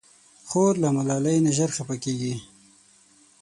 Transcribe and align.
خور 0.47 0.73
له 0.83 0.89
ملالۍ 0.95 1.37
نه 1.45 1.51
ژر 1.57 1.69
خفه 1.77 1.95
کېږي. 2.03 2.35